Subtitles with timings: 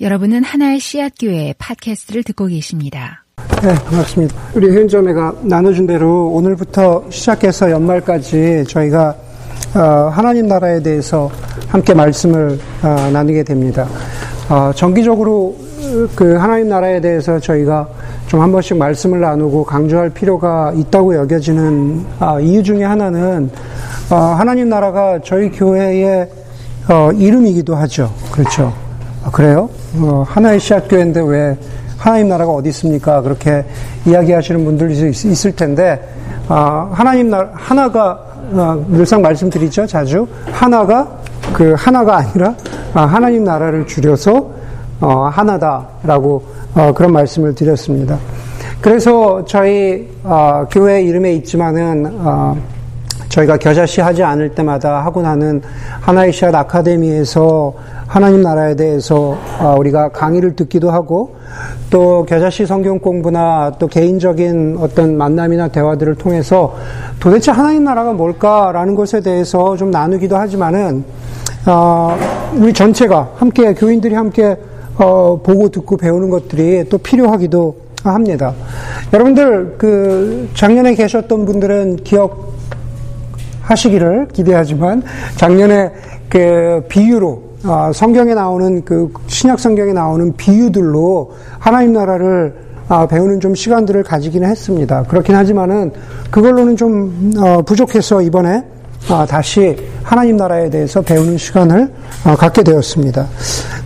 [0.00, 3.24] 여러분은 하나의 씨앗 교회 팟캐스트를 듣고 계십니다.
[3.62, 4.34] 네, 반갑습니다.
[4.54, 9.14] 우리 회원점회가 나눠준 대로 오늘부터 시작해서 연말까지 저희가
[9.76, 9.78] 어,
[10.12, 11.30] 하나님 나라에 대해서
[11.68, 13.86] 함께 말씀을 어, 나누게 됩니다.
[14.48, 15.56] 어, 정기적으로
[16.16, 17.88] 그 하나님 나라에 대해서 저희가
[18.26, 23.48] 좀 한 번씩 말씀을 나누고 강조할 필요가 있다고 여겨지는 아, 이유 중에 하나는
[24.10, 26.28] 하나님 나라가 저희 교회의
[27.16, 28.12] 이름이기도 하죠.
[28.32, 28.74] 그렇죠.
[29.24, 29.70] 아, 그래요?
[29.96, 31.56] 어, 하나의 씨앗교회인데 왜
[31.96, 33.22] 하나님 나라가 어디 있습니까?
[33.22, 33.64] 그렇게
[34.04, 35.98] 이야기하시는 분들이 있을 텐데,
[36.48, 38.20] 아, 하나님 나라, 하나가,
[38.54, 40.28] 아, 늘상 말씀드리죠, 자주.
[40.52, 41.08] 하나가,
[41.54, 42.54] 그 하나가 아니라,
[42.92, 44.50] 아, 하나님 나라를 줄여서,
[45.00, 48.18] 어, 하나다라고, 어, 그런 말씀을 드렸습니다.
[48.82, 52.54] 그래서 저희, 어, 교회 이름에 있지만은, 어,
[53.30, 55.60] 저희가 겨자씨 하지 않을 때마다 하고 나는
[56.00, 57.74] 하나의 씨앗 아카데미에서
[58.06, 61.36] 하나님 나라에 대해서 어, 우리가 강의를 듣기도 하고
[61.90, 66.74] 또 겨자씨 성경 공부나 또 개인적인 어떤 만남이나 대화들을 통해서
[67.18, 71.04] 도대체 하나님 나라가 뭘까라는 것에 대해서 좀 나누기도 하지만은
[71.66, 72.16] 어,
[72.54, 74.56] 우리 전체가 함께 교인들이 함께
[74.96, 78.52] 어, 보고 듣고 배우는 것들이 또 필요하기도 합니다.
[79.12, 82.52] 여러분들 그 작년에 계셨던 분들은 기억
[83.62, 85.02] 하시기를 기대하지만
[85.36, 85.90] 작년에
[86.28, 92.54] 그 비유로 아, 성경에 나오는 그 신약 성경에 나오는 비유들로 하나님 나라를
[92.88, 95.04] 아, 배우는 좀 시간들을 가지기는 했습니다.
[95.04, 95.90] 그렇긴 하지만은
[96.30, 98.62] 그걸로는 좀 어, 부족해서 이번에
[99.08, 101.90] 아, 다시 하나님 나라에 대해서 배우는 시간을
[102.26, 103.26] 어, 갖게 되었습니다.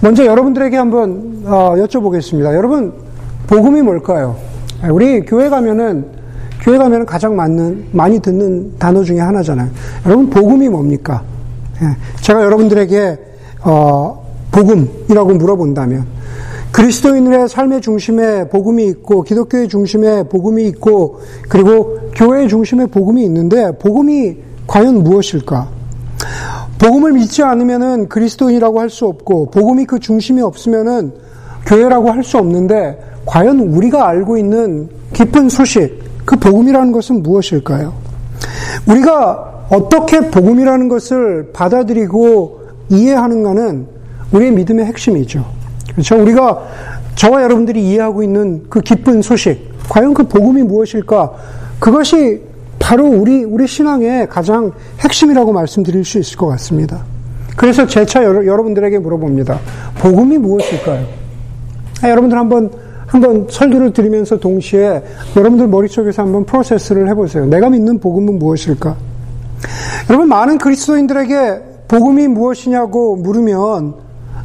[0.01, 2.55] 먼저 여러분들에게 한번 어, 여쭤보겠습니다.
[2.55, 2.93] 여러분
[3.47, 4.37] 복음이 뭘까요?
[4.91, 6.05] 우리 교회 가면은
[6.61, 9.71] 교회 가면은 가장 맞는 많이 듣는 단어 중에 하나잖아요.
[10.05, 11.23] 여러분 복음이 뭡니까?
[11.81, 13.28] 예, 제가 여러분들에게
[13.63, 16.07] 어, 복음이라고 물어본다면
[16.73, 24.37] 그리스도인들의 삶의 중심에 복음이 있고 기독교의 중심에 복음이 있고 그리고 교회 중심에 복음이 있는데 복음이
[24.67, 25.69] 과연 무엇일까?
[26.79, 31.13] 복음을 믿지 않으면은 그리스도인이라고 할 수 없고 복음이 그 중심이 없으면은
[31.67, 37.95] 교회라고 할 수 없는데 과연 우리가 알고 있는 깊은 소식 그 복음이라는 것은 무엇일까요?
[38.87, 42.58] 우리가 어떻게 복음이라는 것을 받아들이고
[42.91, 43.87] 이해하는가는
[44.33, 45.45] 우리의 믿음의 핵심이죠.
[45.93, 46.21] 그렇죠?
[46.21, 46.63] 우리가
[47.15, 51.33] 저와 여러분들이 이해하고 있는 그 기쁜 소식, 과연 그 복음이 무엇일까?
[51.81, 52.43] 그것이
[52.79, 57.05] 바로 우리 우리 신앙의 가장 핵심이라고 말씀드릴 수 있을 것 같습니다.
[57.57, 59.59] 그래서 재차 여러 분들에게 물어봅니다.
[59.99, 61.07] 복음이 무엇일까요?
[62.03, 62.71] 아, 여러분들 한번
[63.07, 65.03] 한번 설교를 드리면서 동시에
[65.35, 67.47] 여러분들 머릿속에서 한번 프로세스를 해보세요.
[67.47, 68.97] 내가 믿는 복음은 무엇일까?
[70.11, 73.95] 여러분 많은 그리스도인들에게 복음이 무엇이냐고 물으면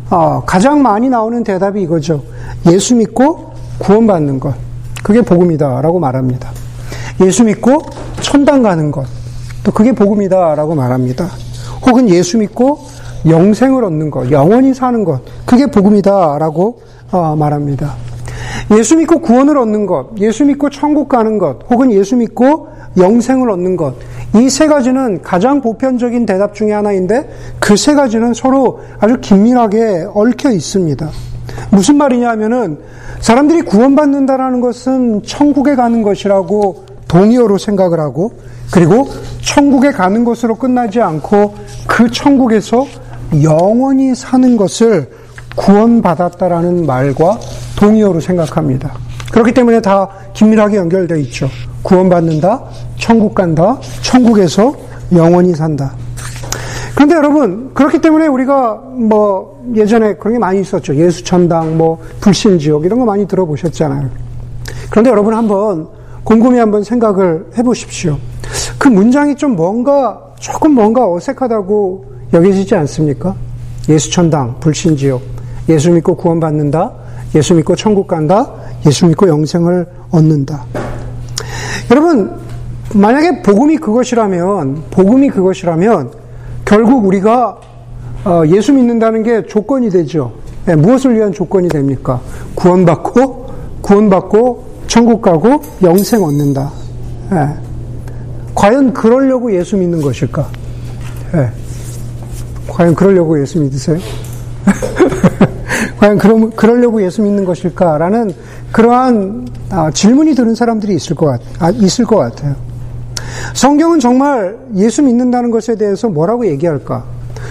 [0.10, 2.24] 어, 가장 많이 나오는 대답이 이거죠.
[2.72, 4.54] 예수 믿고 구원받는 것.
[5.04, 6.52] 그게 복음이다라고 말합니다.
[7.22, 7.84] 예수 믿고
[8.22, 9.06] 천당 가는 것.
[9.64, 11.28] 또 그게 복음이다라고 말합니다.
[11.86, 12.80] 혹은 예수 믿고
[13.28, 15.22] 영생을 얻는 것, 영원히 사는 것.
[15.46, 16.82] 그게 복음이다라고
[17.12, 17.96] 어, 말합니다.
[18.78, 22.68] 예수 믿고 구원을 얻는 것, 예수 믿고 천국 가는 것, 혹은 예수 믿고
[22.98, 23.96] 영생을 얻는 것.
[24.36, 27.30] 이 세 가지는 가장 보편적인 대답 중에 하나인데
[27.60, 31.10] 그 세 가지는 서로 아주 긴밀하게 얽혀 있습니다.
[31.72, 32.80] 무슨 말이냐 하면은
[33.20, 38.34] 사람들이 구원받는다라는 것은 천국에 가는 것이라고 동의어로 생각을 하고
[38.72, 39.08] 그리고
[39.42, 41.54] 천국에 가는 것으로 끝나지 않고
[41.88, 42.88] 그 천국에서
[43.44, 45.10] 영원히 사는 것을
[45.56, 47.40] 구원받았다라는 말과
[47.76, 48.94] 동의어로 생각합니다.
[49.34, 51.50] 그렇기 때문에 다 긴밀하게 연결되어 있죠.
[51.82, 52.66] 구원받는다,
[53.00, 54.76] 천국 간다, 천국에서
[55.12, 55.96] 영원히 산다.
[56.94, 60.96] 그런데 여러분, 그렇기 때문에 우리가 뭐 예전에 그런 게 많이 있었죠.
[60.96, 64.08] 예수천당, 뭐 불신지옥 이런 거 많이 들어보셨잖아요.
[64.92, 65.88] 그런데 여러분 한번
[66.24, 68.20] 곰곰이 한번 생각을 해보십시오.
[68.78, 73.34] 그 문장이 좀 뭔가, 조금 뭔가 어색하다고 여겨지지 않습니까?
[73.90, 75.24] 예수천당, 불신지옥,
[75.70, 76.92] 예수 믿고 구원받는다,
[77.34, 80.66] 예수 믿고 천국 간다, 예수 믿고 영생을 얻는다.
[81.92, 82.32] 여러분,
[82.94, 86.12] 만약에 복음이 그것이라면, 복음이 그것이라면,
[86.66, 87.60] 결국 우리가
[88.26, 90.32] 어, 예수 믿는다는 게 조건이 되죠.
[90.66, 92.22] 네, 무엇을 위한 조건이 됩니까?
[92.56, 93.48] 구원받고,
[93.82, 96.72] 구원받고, 천국 가고, 영생 얻는다.
[97.32, 97.50] 네.
[98.56, 100.48] 과연 그러려고 예수 믿는 것일까?
[101.34, 101.50] 네.
[102.70, 103.98] 과연 그러려고 예수 믿으세요?
[105.98, 108.34] 과연 그러, 그러려고 예수 믿는 것일까라는
[108.72, 112.56] 그러한 아, 질문이 드는 사람들이 있을 것, 같, 아, 있을 것 같아요.
[113.54, 117.04] 성경은 정말 예수 믿는다는 것에 대해서 뭐라고 얘기할까?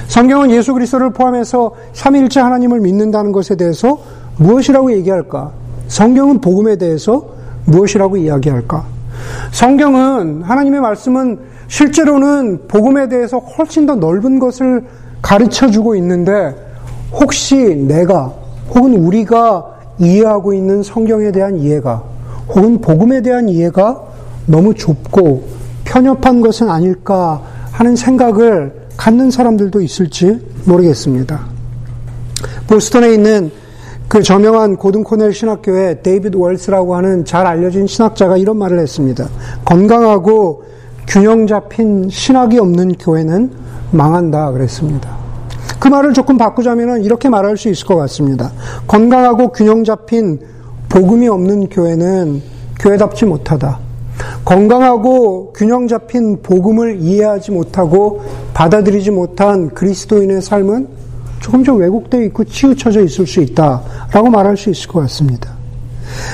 [0.08, 3.98] 성경은 예수 그리스도를 포함해서 삼위일체 하나님을 믿는다는 것에 대해서
[4.36, 5.52] 무엇이라고 얘기할까?
[5.88, 7.26] 성경은 복음에 대해서
[7.66, 8.84] 무엇이라고 이야기할까?
[9.52, 11.38] 성경은 하나님의 말씀은
[11.68, 14.84] 실제로는 복음에 대해서 훨씬 더 넓은 것을
[15.20, 16.54] 가르쳐 주고 있는데
[17.12, 18.32] 혹시 내가
[18.74, 19.66] 혹은 우리가
[19.98, 22.02] 이해하고 있는 성경에 대한 이해가
[22.48, 24.02] 혹은 복음에 대한 이해가
[24.46, 25.44] 너무 좁고
[25.84, 31.40] 편협한 것은 아닐까 하는 생각을 갖는 사람들도 있을지 모르겠습니다.
[32.66, 33.50] 보스턴에 있는
[34.08, 39.28] 그 저명한 고든 콘웰 신학교의 데이비드 웰스라고 하는 잘 알려진 신학자가 이런 말을 했습니다.
[39.64, 40.64] 건강하고
[41.06, 43.50] 균형 잡힌 신학이 없는 교회는
[43.90, 45.21] 망한다 그랬습니다.
[45.82, 48.52] 그 말을 조금 바꾸자면 이렇게 말할 수 있을 것 같습니다.
[48.86, 50.38] 건강하고 균형 잡힌
[50.88, 52.40] 복음이 없는 교회는
[52.78, 53.80] 교회답지 못하다.
[54.44, 58.22] 건강하고 균형 잡힌 복음을 이해하지 못하고
[58.54, 60.86] 받아들이지 못한 그리스도인의 삶은
[61.40, 65.50] 조금 좀 왜곡되어 있고 치우쳐져 있을 수 있다라고 말할 수 있을 것 같습니다.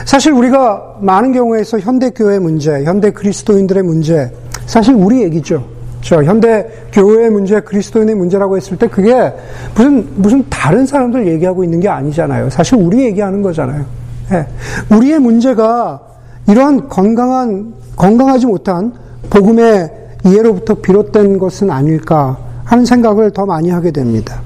[0.04, 4.30] 사실 우리가 많은 경우에서 현대 교회 문제, 현대 그리스도인들의 문제,
[4.66, 5.77] 사실 우리 얘기죠.
[6.08, 9.30] 저 현대 교회의 문제, 그리스도인의 문제라고 했을 때 그게
[9.74, 12.48] 무슨 무슨 다른 사람들 얘기하고 있는 게 아니잖아요.
[12.48, 13.84] 사실 우리 얘기하는 거잖아요.
[14.32, 14.46] 예.
[14.90, 16.00] 우리의 문제가
[16.48, 18.94] 이러한 건강한 건강하지 못한
[19.28, 19.90] 복음의
[20.24, 24.40] 이해로부터 비롯된 것은 아닐까 하는 생각을 더 많이 하게 됩니다.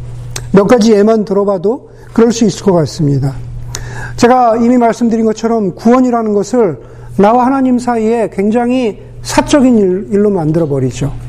[0.51, 3.35] 몇 가지 예만 들어봐도 그럴 수 있을 것 같습니다.
[4.17, 6.81] 제가 이미 말씀드린 것처럼 구원이라는 것을
[7.19, 11.22] 나와 하나님 사이에 굉장히 사적인 일, 로 만들어 버리죠.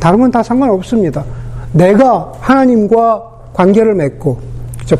[0.00, 1.24] 다른 건 다 상관없습니다.
[1.72, 3.22] 내가 하나님과
[3.52, 4.38] 관계를 맺고,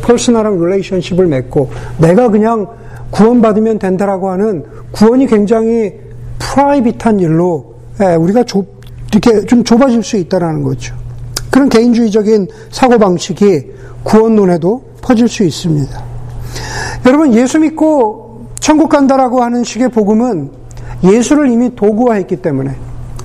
[0.03, 2.67] personal한 relationship을 맺고, 내가 그냥
[3.11, 5.95] 구원받으면 된다라고 하는 구원이 굉장히
[6.39, 8.67] private한 일로 예, 우리가 좁,
[9.13, 10.95] 이렇게 좀 좁아질 수 있다라는 거죠.
[11.51, 13.73] 그런 개인주의적인 사고방식이
[14.05, 16.03] 구원론에도 퍼질 수 있습니다.
[17.07, 20.51] 여러분, 예수 믿고 천국 간다라고 하는 식의 복음은
[21.03, 22.75] 예수를 이미 도구화했기 때문에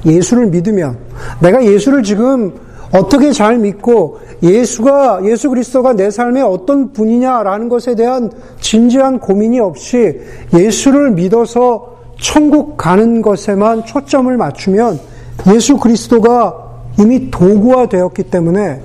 [0.06, 0.98] 예수를 믿으면
[1.42, 2.54] 내가 예수를 지금
[2.94, 10.20] 어떻게 잘 믿고 예수가 예수 그리스도가 내 삶에 어떤 분이냐라는 것에 대한 진지한 고민이 없이
[10.54, 15.00] 예수를 믿어서 천국 가는 것에만 초점을 맞추면
[15.48, 16.56] 예수 그리스도가
[17.00, 18.82] 이미 도구화 되었기 때문에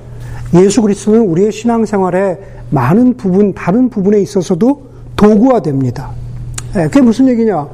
[0.55, 2.39] 예수 그리스도는 우리의 신앙생활에
[2.71, 4.83] 많은 부분 다른 부분에 있어서도
[5.17, 6.13] 도구화 됩니다.
[6.77, 7.67] 예, 그게 무슨 얘기냐?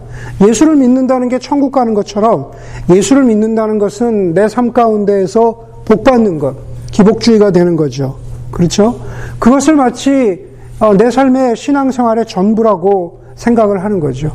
[0.47, 2.51] 예수를 믿는다는 게 천국 가는 것처럼
[2.89, 6.55] 예수를 믿는다는 것은 내 삶 가운데에서 복 받는 것,
[6.93, 8.17] 기복주의가 되는 거죠.
[8.51, 9.01] 그렇죠?
[9.39, 10.47] 그것을 마치
[10.79, 14.33] 어, 내 삶의 신앙생활의 전부라고 생각을 하는 거죠.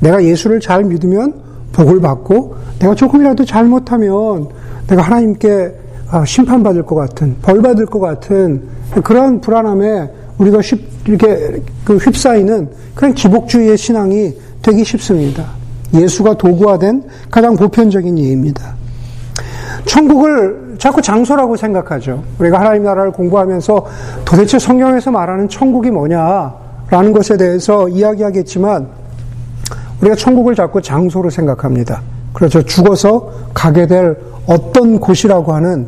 [0.00, 1.34] 내가 예수를 잘 믿으면
[1.72, 4.48] 복을 받고 내가 조금이라도 잘못하면
[4.88, 5.74] 내가 하나님께
[6.10, 8.62] 아, 심판받을 것 같은, 벌받을 것 같은
[9.02, 15.44] 그런 불안함에 우리가 쉽, 이렇게 그 휩싸이는 그런 기복주의의 신앙이 되기 쉽습니다.
[15.94, 18.74] 예수가 도구화된 가장 보편적인 예입니다.
[19.84, 22.22] 천국을 자꾸 장소라고 생각하죠.
[22.38, 23.86] 우리가 하나님 나라를 공부하면서
[24.24, 28.88] 도대체 성경에서 말하는 천국이 뭐냐라는 것에 대해서 이야기하겠지만
[30.00, 32.02] 우리가 천국을 자꾸 장소로 생각합니다.
[32.32, 32.62] 그렇죠.
[32.62, 34.16] 죽어서 가게 될
[34.46, 35.86] 어떤 곳이라고 하는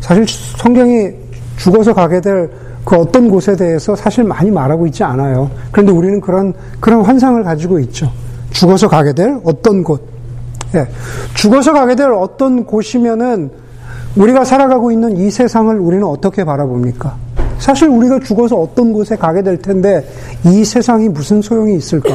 [0.00, 0.24] 사실
[0.56, 1.10] 성경이
[1.58, 2.50] 죽어서 가게 될
[2.84, 5.50] 그 어떤 곳에 대해서 사실 많이 말하고 있지 않아요.
[5.70, 8.10] 그런데 우리는 그런 그런 환상을 가지고 있죠.
[8.50, 10.02] 죽어서 가게 될 어떤 곳.
[10.74, 10.86] 예.
[11.34, 13.50] 죽어서 가게 될 어떤 곳이면은
[14.16, 17.16] 우리가 살아가고 있는 이 세상을 우리는 어떻게 바라봅니까?
[17.58, 20.08] 사실 우리가 죽어서 어떤 곳에 가게 될 텐데
[20.44, 22.14] 이 세상이 무슨 소용이 있을까?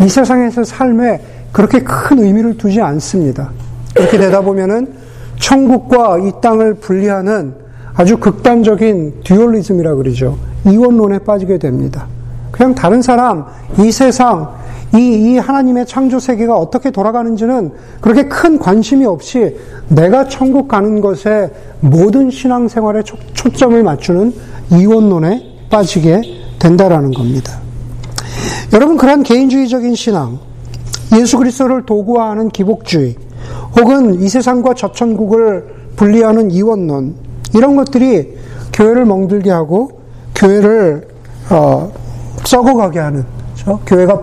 [0.00, 1.20] 이 세상에서 삶에
[1.52, 3.50] 그렇게 큰 의미를 두지 않습니다.
[3.94, 4.92] 그렇게 되다 보면은
[5.38, 7.54] 천국과 이 땅을 분리하는
[7.94, 10.36] 아주 극단적인 듀얼리즘이라 그러죠.
[10.66, 12.06] 이원론에 빠지게 됩니다.
[12.50, 13.46] 그냥 다른 사람,
[13.78, 14.54] 이 세상,
[14.94, 19.56] 이, 이 하나님의 창조 세계가 어떻게 돌아가는지는 그렇게 큰 관심이 없이
[19.88, 24.32] 내가 천국 가는 것에 모든 신앙생활에 초, 초점을 맞추는
[24.72, 26.22] 이원론에 빠지게
[26.58, 27.58] 된다라는 겁니다.
[28.72, 30.38] 여러분 그러한 개인주의적인 신앙,
[31.18, 33.16] 예수 그리스도를 도구화하는 기복주의,
[33.78, 37.14] 혹은 이 세상과 저천국을 분리하는 이원론
[37.54, 38.36] 이런 것들이
[38.72, 40.00] 교회를 멍들게 하고
[40.34, 41.06] 교회를
[41.50, 41.92] 어,
[42.44, 43.80] 썩어가게 하는 그렇죠?
[43.86, 44.20] 교회가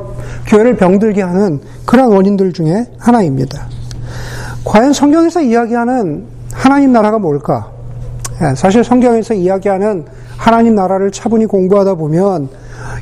[0.47, 3.67] 교회를 병들게 하는 그런 원인들 중에 하나입니다.
[4.65, 7.71] 과연 성경에서 이야기하는 하나님 나라가 뭘까?
[8.41, 10.05] 예, 사실 성경에서 이야기하는
[10.37, 12.49] 하나님 나라를 차분히 공부하다 보면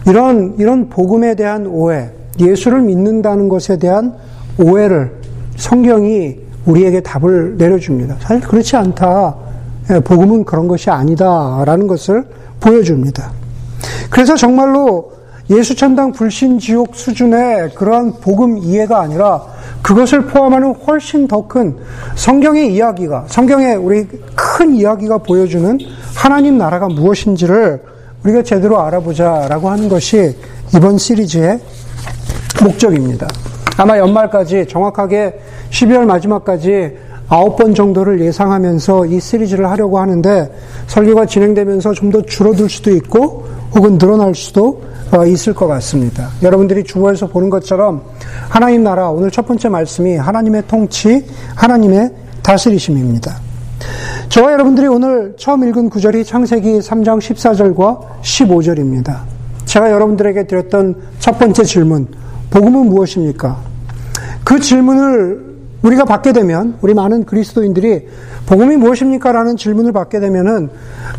[0.07, 2.09] 이런 이런 복음에 대한 오해,
[2.39, 4.15] 예수를 믿는다는 것에 대한
[4.59, 5.11] 오해를
[5.55, 8.17] 성경이 우리에게 답을 내려줍니다.
[8.19, 9.35] 사실 그렇지 않다.
[9.91, 12.25] 예, 복음은 그런 것이 아니다라는 것을
[12.59, 13.31] 보여줍니다.
[14.09, 15.13] 그래서 정말로
[15.49, 19.41] 예수 천당 불신 지옥 수준의 그러한 복음 이해가 아니라
[19.81, 21.75] 그것을 포함하는 훨씬 더 큰
[22.15, 24.05] 성경의 이야기가 성경의 우리
[24.35, 25.79] 큰 이야기가 보여주는
[26.15, 27.81] 하나님 나라가 무엇인지를
[28.23, 30.35] 우리가 제대로 알아보자라고 하는 것이
[30.75, 31.59] 이번 시리즈의
[32.61, 33.27] 목적입니다.
[33.77, 35.39] 아마 연말까지 정확하게
[35.71, 36.95] 12월 마지막까지
[37.29, 40.51] 아홉 번 정도를 예상하면서 이 시리즈를 하려고 하는데
[40.87, 43.45] 설교가 진행되면서 좀 더 줄어들 수도 있고
[43.75, 44.81] 혹은 늘어날 수도
[45.11, 46.29] 어, 있을 것 같습니다.
[46.41, 48.01] 여러분들이 주보에서 보는 것처럼
[48.47, 51.23] 하나님 나라 오늘 첫 번째 말씀이 하나님의 통치,
[51.55, 53.39] 하나님의 다스리심입니다.
[54.29, 59.19] 저와 여러분들이 오늘 처음 읽은 구절이 창세기 3장 14절과 15절입니다.
[59.65, 62.07] 제가 여러분들에게 드렸던 첫 번째 질문,
[62.49, 63.57] 복음은 무엇입니까?
[64.43, 65.48] 그 질문을
[65.81, 68.07] 우리가 받게 되면 우리 많은 그리스도인들이
[68.45, 69.31] 복음이 무엇입니까?
[69.31, 70.69] 라는 질문을 받게 되면은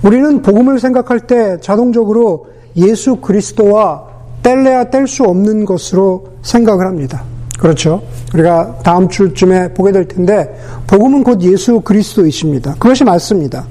[0.03, 4.05] 우리는 복음을 생각할 때 자동적으로 예수 그리스도와
[4.43, 7.23] 뗄래야 뗄 수 없는 것으로 생각을 합니다.
[7.59, 8.03] 그렇죠.
[8.33, 12.75] 우리가 다음 주쯤에 보게 될 텐데 복음은 곧 예수 그리스도이십니다.
[12.79, 13.67] 그것이 맞습니다.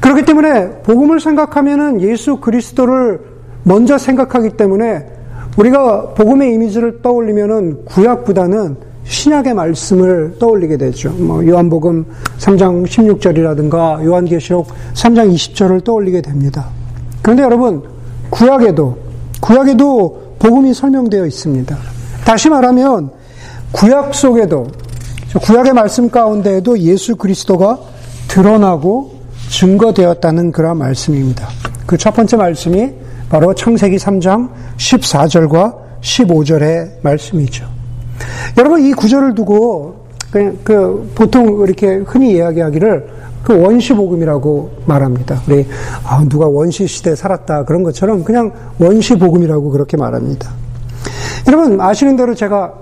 [0.00, 3.20] 그렇기 때문에 복음을 생각하면은 예수 그리스도를
[3.62, 5.06] 먼저 생각하기 때문에
[5.56, 11.10] 우리가 복음의 이미지를 떠올리면은 구약보다는 신약의 말씀을 떠올리게 되죠.
[11.10, 12.06] 뭐 요한복음
[12.38, 16.68] 3장 16절이라든가 요한계시록 3장 20절을 떠올리게 됩니다.
[17.22, 17.82] 그런데 여러분
[18.30, 18.96] 구약에도
[19.40, 21.76] 구약에도 복음이 설명되어 있습니다.
[22.24, 23.10] 다시 말하면
[23.72, 24.66] 구약 속에도
[25.42, 27.78] 구약의 말씀 가운데에도 예수 그리스도가
[28.28, 29.12] 드러나고
[29.50, 31.48] 증거되었다는 그런 말씀입니다.
[31.86, 32.92] 그 첫 번째 말씀이
[33.28, 37.73] 바로 창세기 3장 14절과 15절의 말씀이죠.
[38.58, 43.08] 여러분 이 구절을 두고 그냥 그 보통 이렇게 흔히 이야기하기를
[43.44, 45.42] 그 원시 복음이라고 말합니다.
[45.46, 45.66] 우리
[46.04, 50.50] 아, 누가 원시 시대 살았다 그런 것처럼 그냥 원시 복음이라고 그렇게 말합니다.
[51.46, 52.72] 여러분 아시는 대로 제가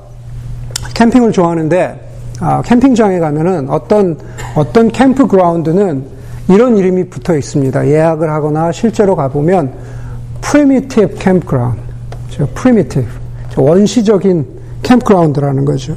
[0.95, 4.17] 캠핑을 좋아하는데 아, 캠핑장에 가면은 어떤
[4.55, 6.05] 어떤 캠프 그라운드는
[6.49, 7.89] 이런 이름이 붙어 있습니다.
[7.89, 9.73] 예약을 하거나 실제로 가보면
[10.41, 11.81] primitive campground,
[12.55, 13.09] primitive
[13.57, 14.52] 원시적인
[14.83, 15.97] campground라는 거죠.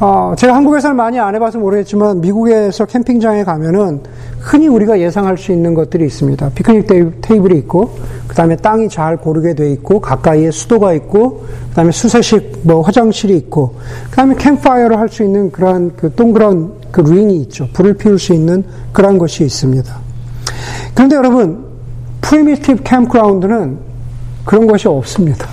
[0.00, 4.00] 어, 제가 한국에서는 많이 안 해봐서 모르겠지만 미국에서 캠핑장에 가면은
[4.40, 6.50] 흔히 우리가 예상할 수 있는 것들이 있습니다.
[6.56, 7.96] 피크닉 테이블이 있고,
[8.26, 13.36] 그 다음에 땅이 잘 고르게 돼 있고, 가까이에 수도가 있고, 그 다음에 수세식 뭐 화장실이
[13.36, 13.76] 있고,
[14.10, 17.68] 그 다음에 캠파이어를 할 수 있는 그러한 그 동그란 그 링이 있죠.
[17.72, 19.94] 불을 피울 수 있는 그러한 것이 있습니다.
[20.94, 21.64] 그런데 여러분,
[22.22, 23.78] primitive campground는
[24.44, 25.46] 그런 것이 없습니다.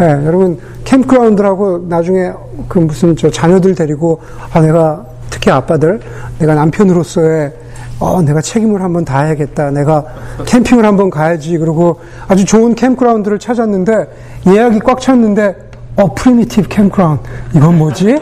[0.00, 2.32] 네, 여러분, campground라고 나중에
[2.68, 4.18] 그 무슨 저 자녀들 데리고
[4.50, 6.00] 아 내가 특히 아빠들
[6.38, 7.52] 내가 남편으로서의
[7.98, 9.70] 어 내가 책임을 한번 다해야겠다.
[9.72, 10.02] 내가
[10.46, 11.58] 캠핑을 한번 가야지.
[11.58, 14.08] 그리고 아주 좋은 campground를 찾았는데
[14.46, 15.54] 예약이 꽉 찼는데
[15.96, 17.22] 어 primitive campground
[17.54, 18.18] 이건 뭐지?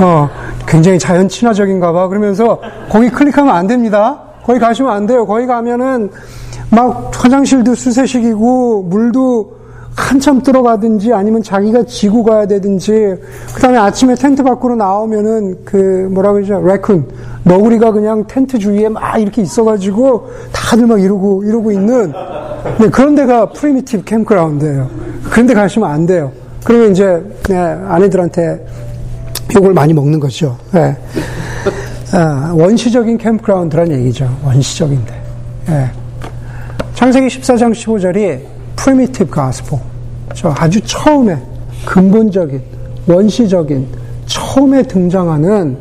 [0.00, 0.28] 어
[0.66, 2.08] 굉장히 자연 친화적인가 봐.
[2.08, 4.18] 그러면서 거기 클릭하면 안 됩니다.
[4.44, 5.26] 거기 가시면 안 돼요.
[5.26, 6.10] 거기 가면은
[6.70, 9.55] 막 화장실도 푸세식이고 물도
[9.96, 13.16] 한참 들어가든지 아니면 자기가 지고 가야 되든지
[13.54, 17.04] 그 다음에 아침에 텐트 밖으로 나오면은 그 뭐라 그러죠 raccoon
[17.44, 22.12] 너구리가 그냥 텐트 주위에 막 이렇게 있어가지고 다들 막 이러고 이러고 있는
[22.78, 24.90] 네, 그런 데가 primitive campground예요.
[25.30, 26.30] 그런 데 가시면 안 돼요.
[26.64, 28.66] 그러면 이제 네, 아내들한테
[29.54, 30.56] 욕을 많이 먹는 거죠.
[30.72, 30.96] 네.
[32.12, 34.28] 아, 원시적인 캠프그라운드란 얘기죠.
[34.44, 35.22] 원시적인데.
[35.68, 35.90] 네.
[36.94, 39.82] 창세기 14장 15절이 primitive gospel.
[40.34, 41.40] 저 아주 처음에
[41.86, 42.62] 근본적인
[43.08, 43.86] 원시적인
[44.26, 45.76] 처음에 등장하는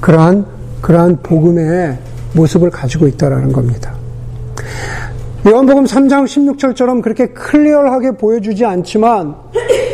[0.00, 0.46] 그러한
[0.80, 1.98] 그러한 복음의
[2.34, 3.94] 모습을 가지고 있다라는 겁니다.
[5.46, 9.34] 요한복음 3장 16절처럼 그렇게 클리어하게 보여주지 않지만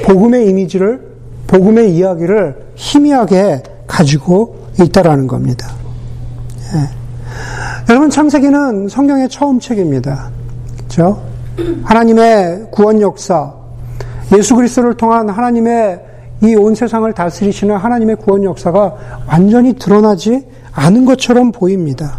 [0.05, 1.01] 복음의 이미지를
[1.47, 5.69] 복음의 이야기를 희미하게 가지고 있다라는 겁니다.
[6.75, 6.89] 예.
[7.89, 10.31] 여러분 창세기는 성경의 처음 책입니다.
[10.77, 11.23] 그렇죠?
[11.85, 13.53] 하나님의 구원 역사,
[14.37, 16.01] 예수 그리스도를 통한 하나님의
[16.43, 18.95] 이 온 세상을 다스리시는 하나님의 구원 역사가
[19.27, 22.19] 완전히 드러나지 않은 것처럼 보입니다.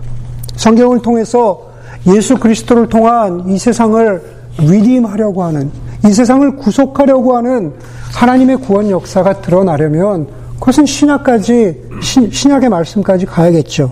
[0.55, 1.67] 성경을 통해서
[2.07, 4.21] 예수 그리스도를 통한 이 세상을
[4.57, 5.69] 리딤하려고 하는
[6.03, 7.73] 이 세상을 구속하려고 하는
[8.13, 10.27] 하나님의 구원 역사가 드러나려면
[10.59, 13.91] 그것은 신약까지 신, 약의 말씀까지 가야겠죠.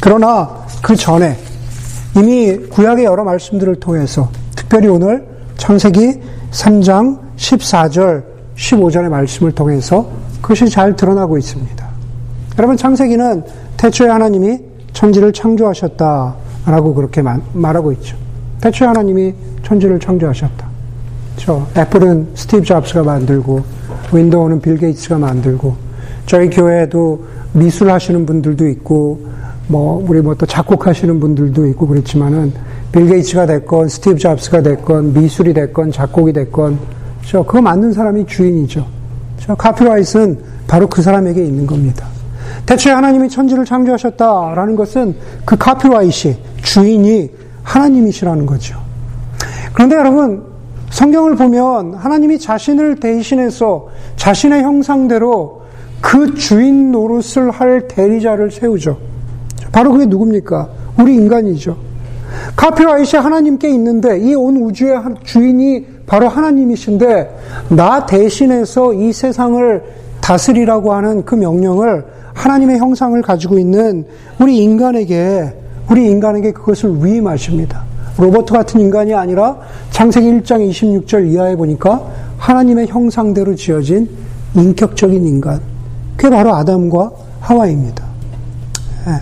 [0.00, 0.48] 그러나
[0.82, 1.36] 그 전에
[2.16, 4.30] 이미 구약의 여러 말씀들을 통해서
[4.66, 5.24] 특별히 오늘
[5.56, 6.20] 창세기
[6.50, 8.24] 3장 14절,
[8.56, 10.08] 15절의 말씀을 통해서
[10.42, 11.86] 그것이 잘 드러나고 있습니다.
[12.58, 13.44] 여러분, 창세기는
[13.76, 14.58] 태초에 하나님이
[14.92, 16.34] 천지를 창조하셨다
[16.66, 18.16] 라고 그렇게 말하고 있죠.
[18.60, 20.66] 대체 하나님이 천지를 창조하셨다.
[21.36, 23.62] 저 애플은 스티브 잡스가 만들고
[24.12, 25.76] 윈도우는 빌 게이츠가 만들고
[26.24, 29.26] 저희 교회에도 미술 하시는 분들도 있고
[29.68, 32.52] 뭐 우리 뭐 또 작곡하시는 분들도 있고 그렇지만은
[32.92, 36.78] 빌 게이츠가 됐건 스티브 잡스가 됐건 미술이 됐건 작곡이 됐건
[37.24, 38.86] 저 그거 만든 사람이 주인이죠.
[39.38, 42.06] 저 copyright는 바로 그 사람에게 있는 겁니다.
[42.64, 45.14] 대체 하나님이 천지를 창조하셨다라는 것은
[45.44, 47.30] 그 카피라이트 주인이
[47.62, 48.80] 하나님이시라는 거죠.
[49.72, 50.44] 그런데 여러분
[50.90, 55.62] 성경을 보면 하나님이 자신을 대신해서 자신의 형상대로
[56.00, 58.98] 그 주인 노릇을 할 대리자를 세우죠.
[59.72, 60.68] 바로 그게 누굽니까?
[60.98, 61.76] 우리 인간이죠.
[62.56, 67.38] 카피라이시 하나님께 있는데 이 온 우주의 주인이 바로 하나님이신데
[67.70, 69.82] 나 대신해서 이 세상을
[70.20, 74.04] 다스리라고 하는 그 명령을 하나님의 형상을 가지고 있는
[74.40, 75.52] 우리 인간에게
[75.90, 77.82] 우리 인간에게 그것을 위임하십니다.
[78.18, 79.56] 로버트 같은 인간이 아니라
[79.90, 82.02] 창세기 1장 26절 이하에 보니까
[82.38, 84.08] 하나님의 형상대로 지어진
[84.54, 85.60] 인격적인 인간.
[86.16, 88.04] 그게 바로 아담과 하와입니다.
[89.06, 89.12] 네.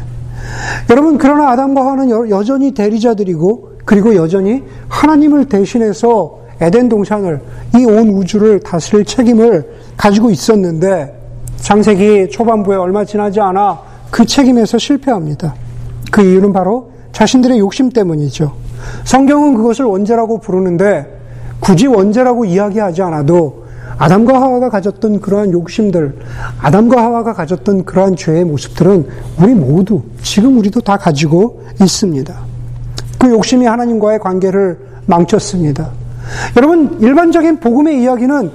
[0.91, 7.41] 여러분, 그러나 아담과 하와는 여전히 대리자들이고, 그리고 여전히 하나님을 대신해서 에덴 동산을,
[7.77, 11.21] 이 온 우주를 다스릴 책임을 가지고 있었는데,
[11.57, 13.81] 창세기 초반부에 얼마 지나지 않아
[14.11, 15.55] 그 책임에서 실패합니다.
[16.11, 18.53] 그 이유는 바로 자신들의 욕심 때문이죠.
[19.05, 21.07] 성경은 그것을 원죄라고 부르는데
[21.61, 23.64] 굳이 원죄라고 이야기하지 않아도
[23.99, 26.17] 아담과 하와가 가졌던 그러한 욕심들,
[26.61, 29.07] 아담과 하와가 가졌던 그러한 죄의 모습들은
[29.41, 32.35] 우리 모두, 지금 우리도 다 가지고 있습니다.
[33.19, 35.91] 그 욕심이 하나님과의 관계를 망쳤습니다.
[36.57, 38.51] 여러분, 일반적인 복음의 이야기는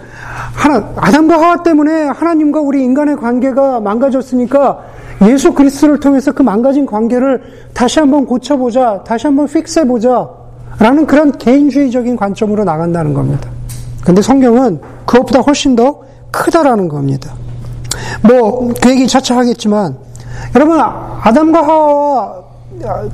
[0.54, 4.80] 하나, 아담과 하와 때문에 하나님과 우리 인간의 관계가 망가졌으니까
[5.28, 7.42] 예수 그리스도를 통해서 그 망가진 관계를
[7.74, 10.30] 다시 한번 고쳐보자, 다시 한번 픽스해보자,
[10.80, 13.50] 라는 그런 개인주의적인 관점으로 나간다는 겁니다.
[14.04, 16.02] 근데 성경은 그것보다 훨씬 더
[16.32, 17.34] 크다라는 겁니다.
[18.22, 19.98] 뭐, 그 얘기 차차 하겠지만,
[20.56, 22.50] 여러분, 아담과 하와와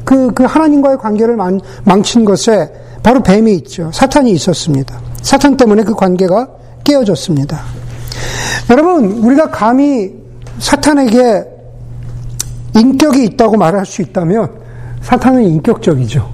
[0.04, 2.72] 그, 그 하나님과의 관계를 망, 망친 것에
[3.02, 3.90] 바로 뱀이 있죠.
[3.94, 5.00] 사탄이 있었습니다.
[5.22, 6.48] 사탄 때문에 그 관계가
[6.84, 7.60] 깨어졌습니다.
[8.70, 10.14] 여러분, 우리가 감히
[10.60, 11.44] 사탄에게
[12.76, 14.52] 인격이 있다고 말할 수 있다면
[15.02, 16.30] 사탄은 인격적이죠.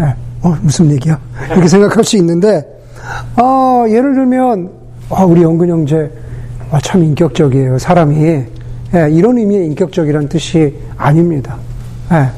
[0.00, 0.14] 예.
[0.42, 1.18] 어, 무슨 얘기야?
[1.50, 2.64] 이렇게 생각할 수 있는데,
[3.36, 4.70] 어, 예를 들면,
[5.08, 6.10] 어, 우리 영근 형제,
[6.70, 7.78] 어, 참 인격적이에요.
[7.78, 8.44] 사람이.
[8.94, 11.56] 예, 이런 의미의 인격적이란 뜻이 아닙니다.
[12.12, 12.28] 예.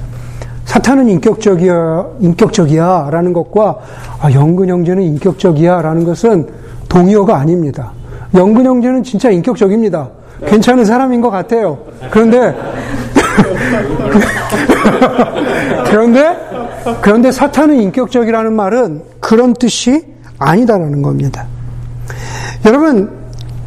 [0.64, 3.78] 사탄은 인격적이야, 인격적이야, 라는 것과,
[4.20, 6.48] 아, 영근 형제는 인격적이야, 라는 것은
[6.88, 7.92] 동의어가 아닙니다.
[8.34, 10.08] 영근 형제는 진짜 인격적입니다.
[10.46, 11.78] 괜찮은 사람인 것 같아요.
[12.10, 12.54] 그런데,
[15.86, 16.36] 그런데,
[17.02, 20.04] 그런데 사탄은 인격적이라는 말은 그런 뜻이
[20.40, 21.46] 아니다라는 겁니다.
[22.66, 23.10] 여러분,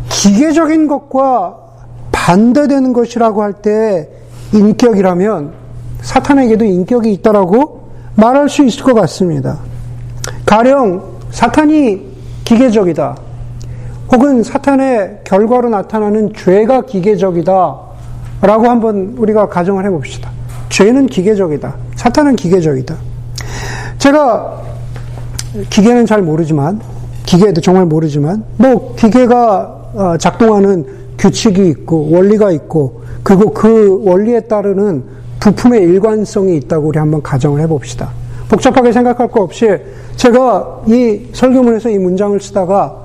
[0.09, 1.55] 기계적인 것과
[2.11, 4.09] 반대되는 것이라고 할 때
[4.53, 5.53] 인격이라면
[6.01, 9.57] 사탄에게도 인격이 있다라고 말할 수 있을 것 같습니다.
[10.45, 13.17] 가령 사탄이 기계적이다.
[14.11, 17.75] 혹은 사탄의 결과로 나타나는 죄가 기계적이다.
[18.41, 20.29] 라고 한번 우리가 가정을 해봅시다.
[20.69, 21.75] 죄는 기계적이다.
[21.95, 22.95] 사탄은 기계적이다.
[23.97, 24.62] 제가
[25.69, 26.79] 기계는 잘 모르지만,
[27.25, 30.85] 기계도 정말 모르지만, 뭐, 기계가 어, 작동하는
[31.17, 35.03] 규칙이 있고, 원리가 있고, 그리고 그 원리에 따르는
[35.39, 38.09] 부품의 일관성이 있다고 우리 한번 가정을 해봅시다.
[38.49, 39.67] 복잡하게 생각할 거 없이
[40.15, 42.95] 제가 이 설교문에서 이 문장을 쓰다가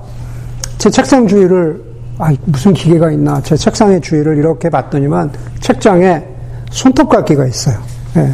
[0.77, 3.41] 제 책상 주위를 아, 무슨 기계가 있나.
[3.41, 5.31] 제 책상의 주위를 이렇게 봤더니만
[5.61, 6.21] 책장에
[6.69, 7.77] 손톱깎이가 있어요.
[8.17, 8.29] 예.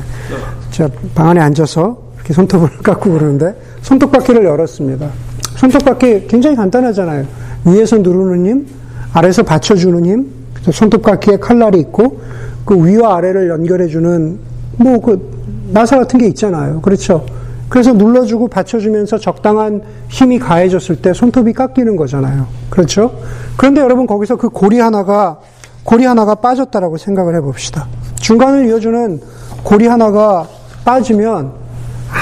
[0.72, 5.10] 제가 방 안에 앉아서 이렇게 손톱을 깎고 그러는데 손톱깎이를 열었습니다.
[5.58, 7.26] 손톱깎이 굉장히 간단하잖아요.
[7.66, 8.68] 위에서 누르는 힘,
[9.14, 10.28] 아래에서 받쳐주는 힘,
[10.70, 12.20] 손톱깎이에 칼날이 있고
[12.66, 14.40] 그 위와 아래를 연결해주는
[14.78, 15.36] 뭐 그
[15.72, 16.82] 나사 같은 게 있잖아요.
[16.82, 17.26] 그렇죠.
[17.70, 22.48] 그래서 눌러주고 받쳐주면서 적당한 힘이 가해졌을 때 손톱이 깎이는 거잖아요.
[22.70, 23.18] 그렇죠?
[23.58, 25.40] 그런데 여러분 거기서 그 고리 하나가
[25.84, 27.88] 고리 하나가 빠졌다라고 생각을 해봅시다.
[28.20, 29.22] 중간을 이어주는
[29.64, 30.48] 고리 하나가
[30.84, 31.65] 빠지면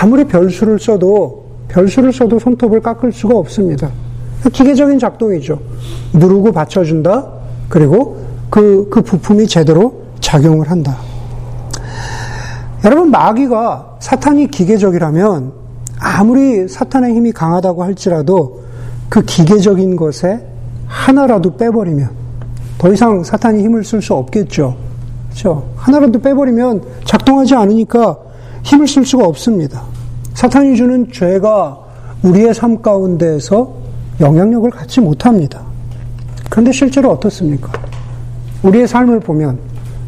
[0.02, 3.90] 아무리 별수를 써도 별수를 써도 손톱을 깎을 수가 없습니다.
[4.52, 5.60] 기계적인 작동이죠.
[6.14, 7.28] 누르고 받쳐준다.
[7.70, 8.18] 그리고
[8.50, 10.98] 그, 그 부품이 제대로 작용을 한다.
[12.84, 15.54] 여러분, 마귀가 사탄이 기계적이라면
[16.00, 18.64] 아무리 사탄의 힘이 강하다고 할지라도
[19.10, 20.46] 그 기계적인 것에
[20.88, 22.10] 하나라도 빼버리면
[22.78, 24.76] 더 이상 사탄이 힘을 쓸 수 없겠죠.
[25.30, 25.70] 그렇죠?
[25.78, 28.18] 하나라도 빼버리면 작동하지 않으니까
[28.64, 29.84] 힘을 쓸 수가 없습니다.
[30.34, 31.78] 사탄이 주는 죄가
[32.24, 33.74] 우리의 삶 가운데에서
[34.20, 35.62] 영향력을 갖지 못합니다.
[36.50, 37.72] 그런데 실제로 어떻습니까?
[38.64, 39.60] 우리의 삶을 보면,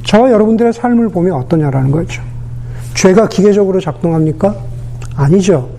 [0.04, 2.22] 저와 여러분들의 삶을 보면 어떠냐라는 거죠.
[2.94, 4.56] 죄가 기계적으로 작동합니까?
[5.16, 5.70] 아니죠.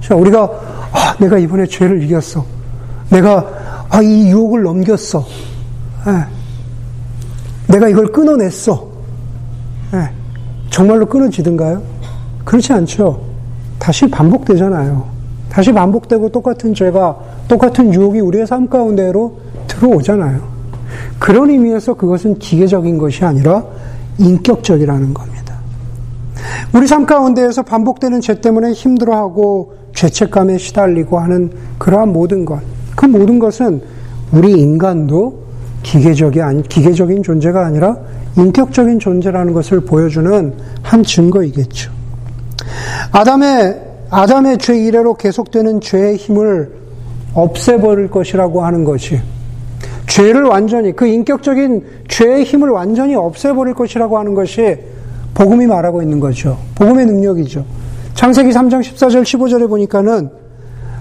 [0.00, 0.44] 자, 우리가,
[0.92, 2.44] 아, 내가 이번에 죄를 이겼어.
[3.10, 5.24] 내가, 아, 이 유혹을 넘겼어.
[6.06, 7.72] 예.
[7.72, 8.86] 내가 이걸 끊어냈어.
[9.94, 10.10] 예.
[10.70, 11.82] 정말로 끊어지든가요?
[12.44, 13.20] 그렇지 않죠.
[13.78, 15.04] 다시 반복되잖아요.
[15.48, 17.16] 다시 반복되고 똑같은 죄가,
[17.48, 20.40] 똑같은 유혹이 우리의 삶 가운데로 들어오잖아요.
[21.18, 23.64] 그런 의미에서 그것은 기계적인 것이 아니라
[24.18, 25.34] 인격적이라는 겁니다.
[26.74, 32.60] 우리 삶 가운데에서 반복되는 죄 때문에 힘들어하고 죄책감에 시달리고 하는 그러한 모든 것,
[32.96, 33.80] 그 모든 것은
[34.32, 35.44] 우리 인간도
[35.82, 37.96] 기계적이 아니, 기계적인 존재가 아니라
[38.36, 41.93] 인격적인 존재라는 것을 보여주는 한 증거이겠죠.
[43.12, 46.72] 아담의, 아담의 죄 이래로 계속되는 죄의 힘을
[47.34, 49.20] 없애버릴 것이라고 하는 것이
[50.06, 54.76] 죄를 완전히, 그 인격적인 죄의 힘을 완전히 없애버릴 것이라고 하는 것이
[55.34, 56.56] 복음이 말하고 있는 거죠.
[56.76, 57.64] 복음의 능력이죠.
[58.14, 60.30] 창세기 3장 14절 15절에 보니까는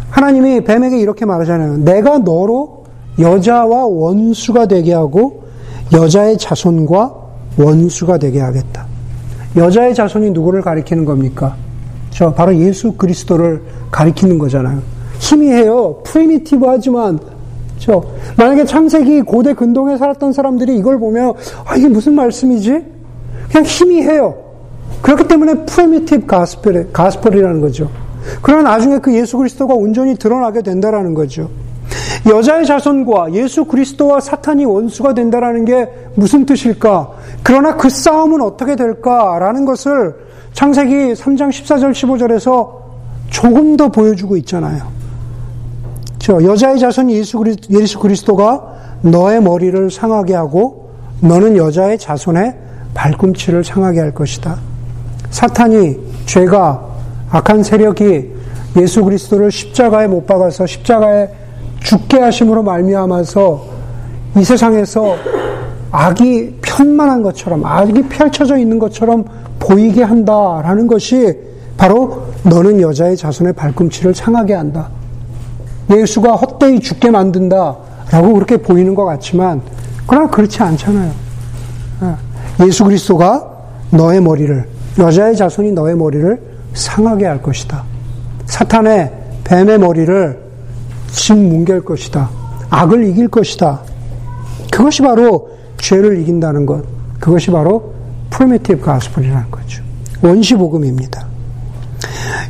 [0.09, 1.77] 하나님이 뱀에게 이렇게 말하잖아요.
[1.77, 2.85] 내가 너로
[3.19, 5.43] 여자와 원수가 되게 하고
[5.91, 7.13] 여자의 자손과
[7.57, 8.87] 원수가 되게 하겠다.
[9.55, 11.55] 여자의 자손이 누구를 가리키는 겁니까?
[12.09, 13.61] 저 바로 예수 그리스도를
[13.91, 14.81] 가리키는 거잖아요.
[15.19, 16.01] 희미해요.
[16.03, 17.19] primitive 하지만
[17.77, 18.03] 저
[18.37, 21.33] 만약에 창세기 고대 근동에 살았던 사람들이 이걸 보면
[21.65, 22.83] 아 이게 무슨 말씀이지?
[23.51, 24.35] 그냥 희미해요.
[25.01, 27.89] 그렇기 때문에 primitive gospel gospel이라는 거죠.
[28.41, 31.49] 그러나 나중에 그 예수 그리스도가 온전히 드러나게 된다라는 거죠.
[32.29, 37.11] 여자의 자손과 예수 그리스도와 사탄이 원수가 된다라는 게 무슨 뜻일까?
[37.43, 40.15] 그러나 그 싸움은 어떻게 될까라는 것을
[40.53, 42.83] 창세기 3장 14절 15절에서
[43.29, 44.83] 조금 더 보여주고 있잖아요.
[46.19, 48.61] 저 여자의 자손 예수, 그리, 예수 그리스도가
[49.01, 52.55] 너의 머리를 상하게 하고 너는 여자의 자손의
[52.93, 54.57] 발꿈치를 상하게 할 것이다.
[55.31, 56.85] 사탄이 죄가
[57.31, 58.31] 악한 세력이
[58.77, 61.42] 예수 그리스도를 십자가에 못 박아서 십자가에
[61.83, 63.65] 죽게 하심으로 말미암아서
[64.37, 65.15] 이 세상에서
[65.91, 69.25] 악이 편만한 것처럼 악이 펼쳐져 있는 것처럼
[69.59, 71.37] 보이게 한다라는 것이
[71.77, 74.89] 바로 너는 여자의 자손의 발꿈치를 상하게 한다.
[75.91, 79.61] 예수가 헛되이 죽게 만든다라고 그렇게 보이는 것 같지만
[80.07, 81.11] 그러나 그렇지 않잖아요.
[82.03, 82.65] 예.
[82.65, 83.49] 예수 그리스도가
[83.91, 84.67] 너의 머리를
[84.99, 86.41] 여자의 자손이 너의 머리를
[86.73, 87.83] 상하게 할 것이다.
[88.45, 89.11] 사탄의
[89.43, 90.42] 뱀의 머리를
[91.13, 92.29] 심 뭉갤 것이다.
[92.69, 93.81] 악을 이길 것이다.
[94.71, 96.83] 그것이 바로 죄를 이긴다는 것.
[97.19, 97.93] 그것이 바로
[98.31, 99.83] primitive gospel이라는 거죠.
[100.23, 101.25] 원시 복음입니다.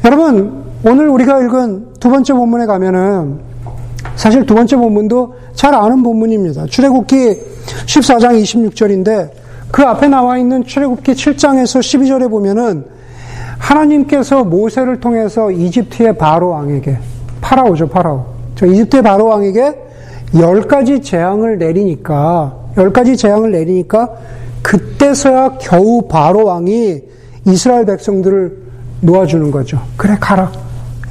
[0.06, 3.40] 여러분, 오늘 우리가 읽은 두 번째 본문에 가면은
[4.16, 6.66] 사실 두 번째 본문도 잘 아는 본문입니다.
[6.68, 7.16] 출애굽기
[7.86, 9.30] 14장 26절인데
[9.72, 12.86] 그 앞에 나와 있는 출애굽기 7장에서 12절에 보면은
[13.58, 16.98] 하나님께서 모세를 통해서 이집트의 바로 왕에게
[17.42, 18.33] 파라오죠, 파라오.
[18.64, 19.76] 저 이집트의 바로 왕에게
[20.40, 24.10] 열 가지 재앙을 내리니까, 열 가지 재앙을 내리니까,
[24.62, 27.02] 그때서야 겨우 바로 왕이
[27.46, 28.58] 이스라엘 백성들을
[29.02, 29.82] 놓아주는 거죠.
[29.98, 30.50] 그래, 가라.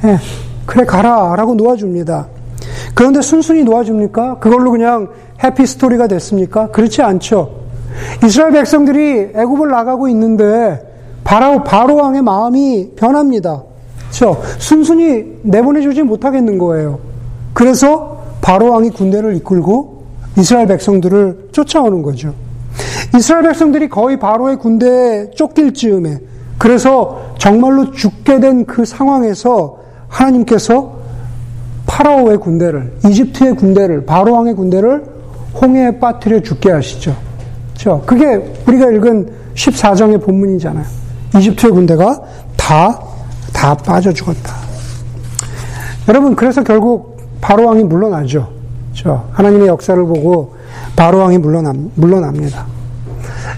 [0.03, 0.17] 예,
[0.65, 1.35] 그래, 가라.
[1.35, 2.27] 라고 놓아줍니다.
[2.95, 4.39] 그런데 순순히 놓아줍니까?
[4.39, 5.09] 그걸로 그냥
[5.43, 6.71] 해피 스토리가 됐습니까?
[6.71, 7.51] 그렇지 않죠.
[8.25, 10.91] 이스라엘 백성들이 애굽을 나가고 있는데,
[11.23, 13.61] 바로, 바로 왕의 마음이 변합니다.
[14.09, 14.41] 그렇죠?
[14.57, 17.12] 순순히 내보내주지 못하겠는 거예요.
[17.53, 20.03] 그래서 바로 왕이 군대를 이끌고
[20.37, 22.33] 이스라엘 백성들을 쫓아오는 거죠.
[23.15, 26.19] 이스라엘 백성들이 거의 바로의 군대에 쫓길 즈음에
[26.57, 30.93] 그래서 정말로 죽게 된 그 상황에서 하나님께서
[31.85, 35.03] 파라오의 군대를 이집트의 군대를 바로 왕의 군대를
[35.61, 37.15] 홍해에 빠뜨려 죽게 하시죠.
[37.73, 38.03] 그렇죠?
[38.05, 40.85] 그게 우리가 읽은 14장의 본문이잖아요.
[41.37, 42.19] 이집트의 군대가
[42.55, 42.99] 다,
[43.51, 44.55] 다 빠져 죽었다.
[46.07, 47.12] 여러분, 그래서 결국
[47.43, 48.47] 바로왕이 물러나죠.
[48.93, 49.27] 그렇죠?
[49.33, 50.55] 하나님의 역사를 보고
[50.95, 52.65] 바로왕이 물러납, 물러납니다.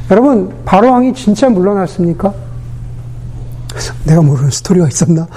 [0.10, 2.34] 여러분, 바로왕이 진짜 물러났습니까?
[4.06, 5.28] 내가 모르는 스토리가 있었나?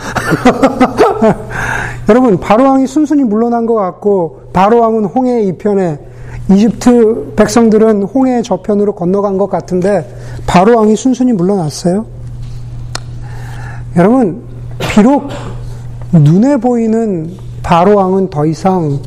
[2.09, 5.99] 여러분, 바로왕이 순순히 물러난 것 같고, 바로왕은 홍해 이편에,
[6.51, 10.11] 이집트 백성들은 홍해 저편으로 건너간 것 같은데,
[10.47, 12.07] 바로왕이 순순히 물러났어요?
[13.97, 14.43] 여러분,
[14.79, 15.29] 비록
[16.13, 18.98] 눈에 보이는 바로왕은 더 이상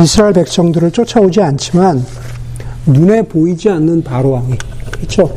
[0.00, 2.04] 이스라엘 백성들을 쫓아오지 않지만
[2.84, 4.58] 눈에 보이지 않는 바로왕이
[4.90, 5.32] 그렇죠?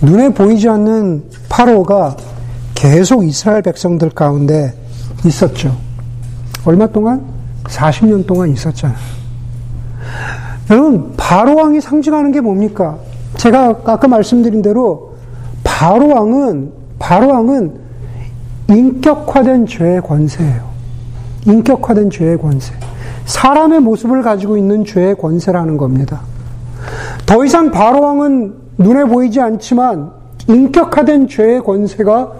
[0.00, 2.16] 눈에 보이지 않는 파로가
[2.74, 4.72] 계속 이스라엘 백성들 가운데
[5.26, 5.76] 있었죠.
[6.64, 7.22] 얼마 동안?
[7.64, 8.96] 40년 동안 있었잖아요.
[10.70, 12.96] 여러분, 바로왕이 상징하는 게 뭡니까?
[13.36, 15.16] 제가 아까 말씀드린 대로
[15.64, 17.78] 바로왕은 바로왕은
[18.70, 20.69] 인격화된 죄의 권세예요.
[21.46, 22.72] 인격화된 죄의 권세.
[23.24, 26.20] 사람의 모습을 가지고 있는 죄의 권세라는 겁니다.
[27.26, 30.10] 더 이상 바로왕은 눈에 보이지 않지만
[30.48, 32.32] 인격화된 죄의 권세가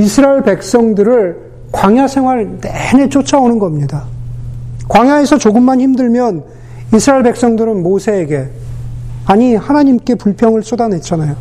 [0.00, 4.04] 이스라엘 백성들을 광야 생활 내내 쫓아오는 겁니다.
[4.88, 6.42] 광야에서 조금만 힘들면
[6.94, 8.48] 이스라엘 백성들은 모세에게
[9.24, 11.34] 아니 하나님께 불평을 쏟아냈잖아요.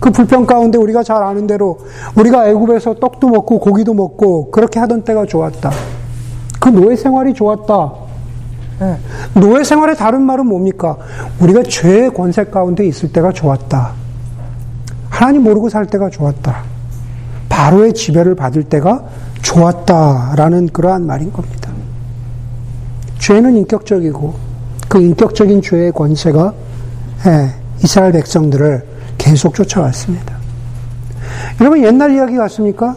[0.00, 1.78] 그 불평 가운데 우리가 잘 아는 대로
[2.16, 5.70] 우리가 애굽에서 떡도 먹고 고기도 먹고 그렇게 하던 때가 좋았다.
[6.58, 7.92] 그 노예 생활이 좋았다.
[8.80, 8.98] 네.
[9.34, 10.96] 노예 생활의 다른 말은 뭡니까?
[11.40, 13.92] 우리가 죄의 권세 가운데 있을 때가 좋았다.
[15.10, 16.62] 하나님 모르고 살 때가 좋았다.
[17.48, 19.04] 바로의 지배를 받을 때가
[19.42, 21.72] 좋았다라는 그러한 말인 겁니다.
[23.18, 24.34] 죄는 인격적이고
[24.88, 26.52] 그 인격적인 죄의 권세가
[27.26, 27.50] 예,
[27.82, 28.86] 이스라엘 백성들을
[29.18, 30.36] 계속 쫓아왔습니다.
[31.60, 32.96] 여러분 옛날 이야기 같습니까?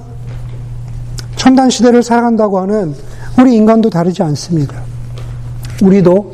[1.35, 2.93] 첨단 시대를 살아간다고 하는
[3.39, 4.81] 우리 인간도 다르지 않습니다.
[5.81, 6.31] 우리도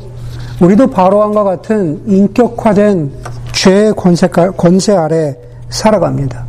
[0.60, 3.12] 우리도 바로왕과 같은 인격화된
[3.52, 5.36] 죄의 권세, 아래
[5.70, 6.44] 살아갑니다.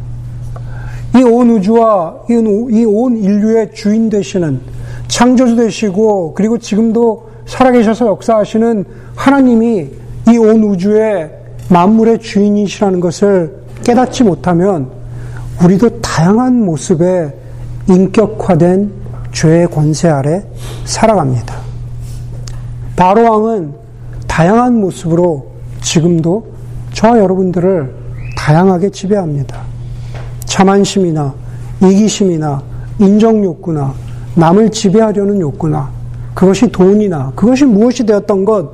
[1.15, 4.61] 이 온 우주와 이 온 인류의 주인 되시는
[5.07, 8.85] 창조주 되시고 그리고 지금도 살아계셔서 역사하시는
[9.15, 9.87] 하나님이
[10.29, 11.29] 이 온 우주의
[11.69, 14.89] 만물의 주인이시라는 것을 깨닫지 못하면
[15.63, 17.33] 우리도 다양한 모습의
[17.87, 18.91] 인격화된
[19.31, 20.43] 죄의 권세 아래
[20.85, 21.55] 살아갑니다.
[22.95, 23.73] 바로왕은
[24.27, 26.47] 다양한 모습으로 지금도
[26.93, 27.93] 저와 여러분들을
[28.37, 29.61] 다양하게 지배합니다.
[30.45, 31.33] 자만심이나
[31.81, 32.61] 이기심이나
[32.99, 33.93] 인정욕구나
[34.35, 35.89] 남을 지배하려는 욕구나
[36.33, 38.71] 그것이 돈이나 그것이 무엇이 되었던 것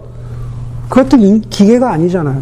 [0.89, 1.17] 그것도
[1.49, 2.41] 기계가 아니잖아요.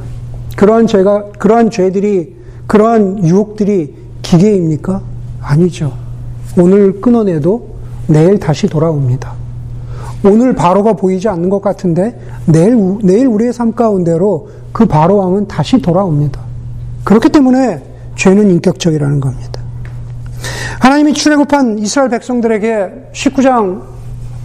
[0.55, 2.35] 그러한 죄가 그러한 죄들이
[2.67, 5.01] 그러한 유혹들이 기계입니까?
[5.41, 5.93] 아니죠.
[6.57, 7.72] 오늘 끊어내도
[8.07, 9.33] 내일 다시 돌아옵니다.
[10.25, 15.81] 오늘 바로가 보이지 않는 것 같은데 내일 내일 우리의 삶 가운데로 그 바로 왕은 다시
[15.81, 16.41] 돌아옵니다.
[17.03, 17.83] 그렇기 때문에
[18.15, 19.61] 죄는 인격적이라는 겁니다.
[20.79, 23.81] 하나님이 출애굽한 이스라엘 백성들에게 19장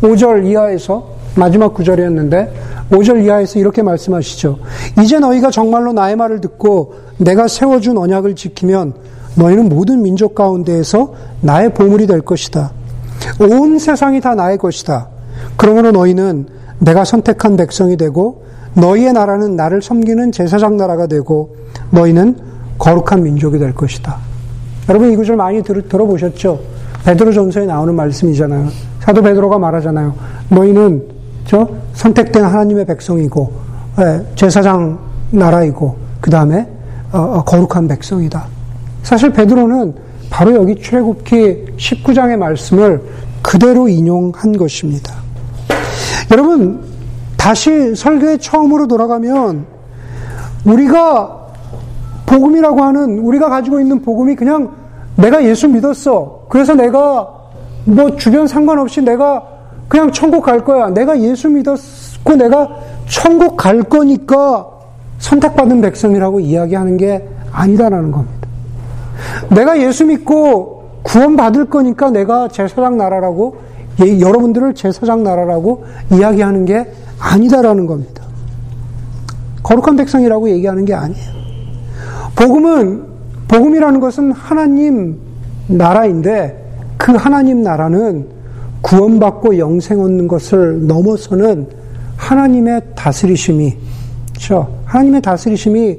[0.03, 2.53] 5절 이하에서 마지막 구절이었는데
[2.91, 4.59] 5절 이하에서 이렇게 말씀하시죠.
[5.03, 8.95] 이제 너희가 정말로 나의 말을 듣고 내가 세워준 언약을 지키면
[9.35, 12.73] 너희는 모든 민족 가운데에서 나의 보물이 될 것이다.
[13.41, 15.09] 온 세상이 다 나의 것이다.
[15.57, 16.47] 그러므로 너희는
[16.79, 21.57] 내가 선택한 백성이 되고 너희의 나라는 나를 섬기는 제사장 나라가 되고
[21.91, 22.37] 너희는
[22.79, 24.17] 거룩한 민족이 될 것이다.
[24.89, 26.61] 여러분 이 구절 많이 들, 들어보셨죠?
[27.05, 28.69] 베드로 전서에 나오는 말씀이잖아요.
[29.01, 30.15] 사도 베드로가 말하잖아요.
[30.51, 31.03] 너희는
[31.47, 33.53] 저 선택된 하나님의 백성이고
[34.01, 34.99] 예, 제사장
[35.31, 36.69] 나라이고 그 다음에
[37.13, 38.47] 어, 어, 거룩한 백성이다.
[39.03, 39.95] 사실 베드로는
[40.31, 43.03] 바로 여기 출애굽기 19장의 말씀을
[43.43, 45.15] 그대로 인용한 것입니다.
[46.31, 46.83] 여러분
[47.37, 49.67] 다시 설교에 처음으로 돌아가면
[50.65, 51.39] 우리가
[52.27, 54.71] 복음이라고 하는 우리가 가지고 있는 복음이 그냥
[55.17, 56.47] 내가 예수 믿었어.
[56.49, 57.29] 그래서 내가
[57.85, 59.43] 뭐 주변 상관없이 내가
[59.89, 60.91] 그냥 천국 갈 거야.
[60.91, 62.69] 내가 예수 믿었고 내가
[63.09, 64.67] 천국 갈 거니까
[65.19, 68.38] 선택받은 백성이라고 이야기하는 게 아니다라는 겁니다.
[69.51, 73.57] 내가 예수 믿고 구원받을 거니까 내가 제사장 나라라고
[74.01, 78.23] 예, 여러분들을 제사장 나라라고 이야기하는 게 아니다라는 겁니다.
[79.63, 81.39] 거룩한 백성이라고 얘기하는 게 아니에요.
[82.37, 83.03] 복음은
[83.49, 85.19] 복음이라는 것은 하나님
[85.67, 86.65] 나라인데
[86.97, 88.29] 그 하나님 나라는
[88.83, 91.67] 구원받고 영생 얻는 것을 넘어서는
[92.17, 93.77] 하나님의 다스리심이
[94.31, 94.69] 그렇죠?
[94.85, 95.99] 하나님의 다스리심이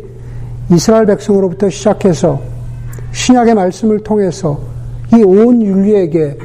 [0.71, 2.39] 이스라엘 백성으로부터 시작해서
[3.11, 4.59] 신약의 말씀을 통해서
[5.13, 6.37] 이 온 인류에게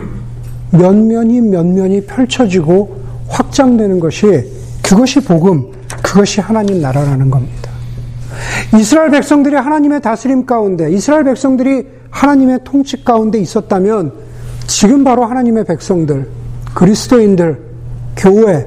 [0.71, 2.97] 면면이 면면이 펼쳐지고
[3.29, 4.51] 확장되는 것이
[4.83, 5.71] 그것이 복음,
[6.03, 7.71] 그것이 하나님 나라라는 겁니다.
[8.79, 14.13] 이스라엘 백성들이 하나님의 다스림 가운데, 이스라엘 백성들이 하나님의 통치 가운데 있었다면
[14.67, 16.29] 지금 바로 하나님의 백성들,
[16.75, 17.61] 그리스도인들,
[18.17, 18.67] 교회,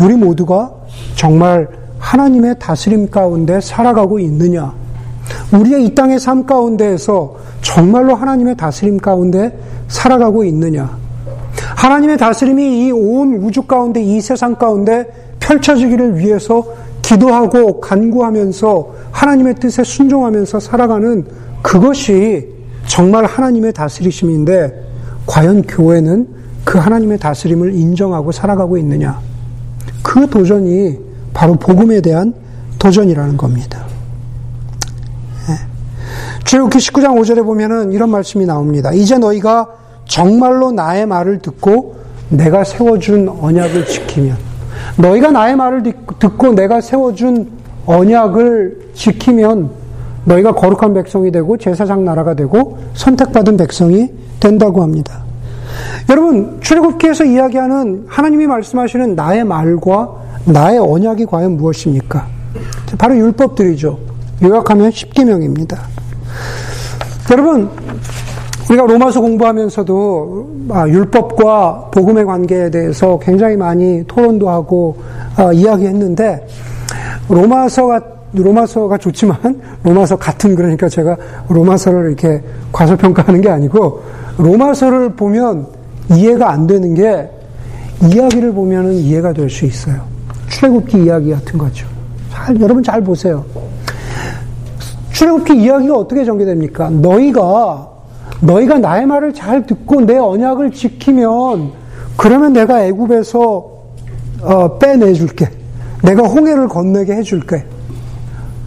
[0.00, 0.72] 우리 모두가
[1.14, 4.72] 정말 하나님의 다스림 가운데 살아가고 있느냐?
[5.52, 9.58] 우리의 이 땅의 삶 가운데에서 정말로 하나님의 다스림 가운데
[9.88, 10.98] 살아가고 있느냐?
[11.76, 15.06] 하나님의 다스림이 이 온 우주 가운데, 이 세상 가운데
[15.40, 16.64] 펼쳐지기를 위해서
[17.02, 21.24] 기도하고 간구하면서 하나님의 뜻에 순종하면서 살아가는
[21.62, 22.48] 그것이
[22.86, 24.84] 정말 하나님의 다스리심인데
[25.26, 26.28] 과연 교회는
[26.64, 29.18] 그 하나님의 다스림을 인정하고 살아가고 있느냐?
[30.02, 30.98] 그 도전이
[31.34, 32.32] 바로 복음에 대한
[32.78, 33.89] 도전이라는 겁니다.
[36.50, 38.90] 출애굽기 19장 5절에 보면은 이런 말씀이 나옵니다.
[38.92, 39.68] 이제 너희가
[40.04, 41.94] 정말로 나의 말을 듣고
[42.28, 44.36] 내가 세워준 언약을 지키면
[44.96, 45.84] 너희가 나의 말을
[46.18, 47.48] 듣고 내가 세워준
[47.86, 49.70] 언약을 지키면
[50.24, 54.10] 너희가 거룩한 백성이 되고 제사장 나라가 되고 선택받은 백성이
[54.40, 55.22] 된다고 합니다.
[56.08, 62.26] 여러분 출애굽기에서 이야기하는 하나님이 말씀하시는 나의 말과 나의 언약이 과연 무엇입니까?
[62.98, 64.00] 바로 율법들이죠.
[64.42, 65.99] 요약하면 10계명입니다.
[67.30, 67.70] 여러분
[68.68, 74.96] 우리가 로마서 공부하면서도 아, 율법과 복음의 관계에 대해서 굉장히 많이 토론도 하고
[75.36, 76.46] 아, 이야기했는데
[77.28, 78.00] 로마서가
[78.32, 79.36] 로마서가 좋지만
[79.82, 81.16] 로마서 같은 그러니까 제가
[81.48, 82.40] 로마서를 이렇게
[82.70, 84.02] 과소평가하는 게 아니고
[84.38, 85.66] 로마서를 보면
[86.14, 87.28] 이해가 안 되는 게
[88.02, 90.00] 이야기를 보면은 이해가 될 수 있어요.
[90.48, 91.86] 출애굽기 이야기 같은 거죠.
[92.32, 93.44] 잘 여러분 잘 보세요.
[95.20, 96.88] 출애굽기 이야기가 어떻게 전개됩니까?
[96.88, 97.90] 너희가
[98.40, 101.72] 너희가 나의 말을 잘 듣고 내 언약을 지키면
[102.16, 103.70] 그러면 내가 애굽에서
[104.40, 105.50] 어, 빼내줄게.
[106.02, 107.66] 내가 홍해를 건너게 해줄게.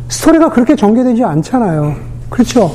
[0.10, 1.96] 스토리가 그렇게 전개되지 않잖아요.
[2.30, 2.72] 그렇죠?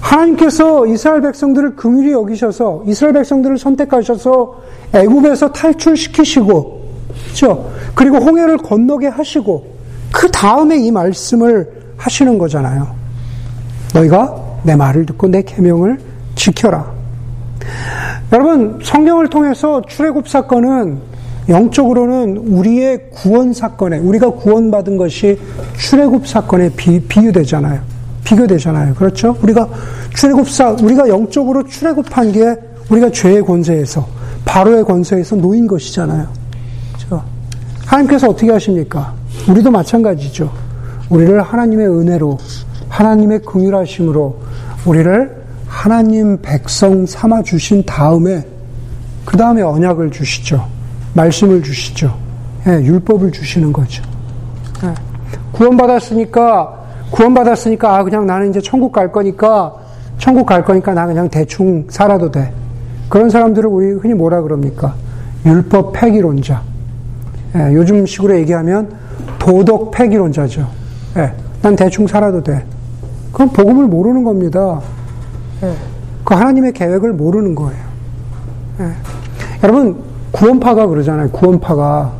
[0.00, 4.60] 하나님께서 이스라엘 백성들을 긍휼히 여기셔서 이스라엘 백성들을 선택하셔서
[4.94, 6.82] 애굽에서 탈출시키시고
[7.24, 7.68] 그렇죠?
[7.96, 9.64] 그리고 홍해를 건너게 하시고
[10.12, 12.88] 그 다음에 이 말씀을 하시는 거잖아요.
[13.94, 14.34] 너희가
[14.64, 15.98] 내 말을 듣고 내 계명을
[16.34, 16.90] 지켜라.
[18.32, 20.98] 여러분 성경을 통해서 출애굽 사건은
[21.48, 25.38] 영적으로는 우리의 구원 사건에 우리가 구원받은 것이
[25.78, 27.80] 출애굽 사건에 비, 비유되잖아요.
[28.24, 28.94] 비교되잖아요.
[28.94, 29.36] 그렇죠?
[29.42, 29.68] 우리가
[30.14, 32.56] 출애굽사 우리가 영적으로 출애굽한 게
[32.90, 34.06] 우리가 죄의 권세에서
[34.44, 36.26] 바로의 권세에서 놓인 것이잖아요.
[36.94, 37.22] 그렇죠?
[37.86, 39.14] 하나님께서 어떻게 하십니까?
[39.48, 40.71] 우리도 마찬가지죠.
[41.12, 42.38] 우리를 하나님의 은혜로
[42.88, 44.38] 하나님의 긍휼하심으로
[44.86, 48.46] 우리를 하나님 백성 삼아 주신 다음에
[49.26, 50.66] 그 다음에 언약을 주시죠.
[51.14, 52.16] 말씀을 주시죠.
[52.66, 54.02] 예, 율법을 주시는 거죠.
[54.84, 54.94] 예.
[55.52, 59.74] 구원받았으니까 구원받았으니까 아 그냥 나는 이제 천국 갈 거니까
[60.16, 62.52] 천국 갈 거니까 나 그냥 대충 살아도 돼.
[63.10, 64.94] 그런 사람들을 우리 흔히 뭐라 그럽니까?
[65.44, 66.62] 율법 폐기론자.
[67.54, 68.94] 예, 요즘 식으로 얘기하면
[69.38, 70.81] 도덕 폐기론자죠.
[71.16, 72.64] 예, 난 대충 살아도 돼.
[73.32, 74.80] 그건 복음을 모르는 겁니다.
[75.62, 75.72] 예,
[76.24, 77.82] 그 하나님의 계획을 모르는 거예요.
[78.80, 78.86] 예.
[79.62, 79.96] 여러분
[80.32, 81.30] 구원파가 그러잖아요.
[81.30, 82.12] 구원파가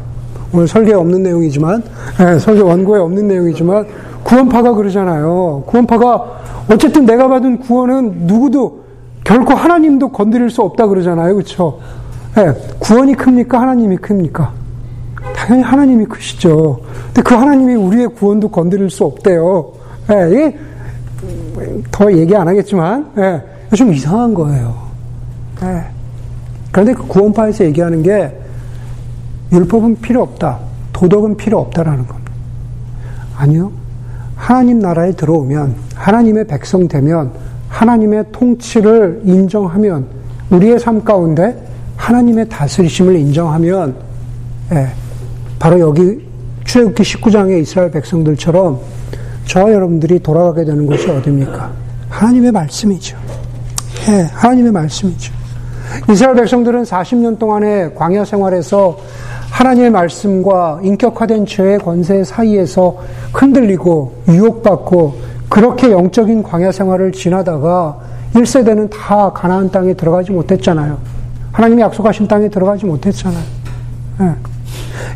[0.52, 1.83] 오늘 설계에 없는 내용이지만
[2.20, 3.87] 예, 설계 원고에 없는 내용이지만
[4.24, 5.64] 구원파가 그러잖아요.
[5.66, 8.83] 구원파가 어쨌든 내가 받은 구원은 누구도
[9.24, 11.35] 결코 하나님도 건드릴 수 없다 그러잖아요.
[11.35, 11.78] 그렇죠?
[12.38, 13.61] 예, 구원이 큽니까?
[13.61, 14.52] 하나님이 큽니까?
[15.42, 16.81] 당연히 하나님이 크시죠.
[17.07, 19.72] 근데 그 하나님이 우리의 구원도 건드릴 수 없대요.
[20.12, 20.59] 예, 이게
[21.90, 23.42] 더 얘기 안 하겠지만 예,
[23.74, 24.72] 좀 이상한 거예요.
[25.64, 25.83] 예.
[26.70, 28.33] 그런데 그 구원파에서 얘기하는 게
[29.50, 30.61] 율법은 필요 없다.
[30.92, 32.31] 도덕은 필요 없다라는 겁니다.
[33.37, 33.72] 아니요.
[34.37, 37.33] 하나님 나라에 들어오면 하나님의 백성 되면
[37.68, 40.07] 하나님의 통치를 인정하면
[40.50, 43.96] 우리의 삶 가운데 하나님의 다스리심을 인정하면
[44.72, 44.88] 예,
[45.62, 46.18] 바로 여기
[46.64, 48.81] 출애굽기 19장의 이스라엘 백성들처럼
[49.46, 51.70] 저와 여러분들이 돌아가게 되는 것이 어디입니까?
[52.09, 53.16] 하나님의 말씀이죠.
[54.09, 55.33] 예, 하나님의 말씀이죠.
[56.11, 58.98] 이스라엘 백성들은 40년 동안의 광야 생활에서
[59.53, 62.98] 하나님의 말씀과 인격화된 죄의 권세 사이에서
[63.33, 65.14] 흔들리고 유혹받고
[65.48, 68.01] 그렇게 영적인 광야 생활을 지나다가
[68.35, 70.98] 1세대는 다 가나안 땅에 들어가지 못했잖아요.
[71.53, 73.44] 하나님이 약속하신 땅에 들어가지 못했잖아요.
[74.18, 74.35] 네.